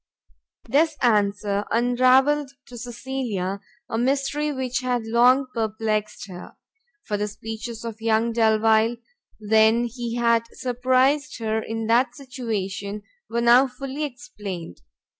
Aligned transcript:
This 0.67 0.97
answer 1.03 1.63
unravelled 1.69 2.53
to 2.65 2.75
Cecilia 2.79 3.59
a 3.87 3.99
mystery 3.99 4.51
which 4.51 4.79
had 4.79 5.05
long 5.05 5.45
perplext 5.55 6.27
her; 6.27 6.55
for 7.03 7.17
the 7.17 7.27
speeches 7.27 7.85
of 7.85 8.01
young 8.01 8.31
Delvile 8.33 8.95
when 9.37 9.83
he 9.83 10.15
had 10.15 10.45
surprised 10.53 11.37
her 11.37 11.61
in 11.61 11.85
that 11.85 12.15
situation 12.15 13.03
were 13.29 13.41
now 13.41 13.67
fully 13.67 14.03
explained. 14.03 14.81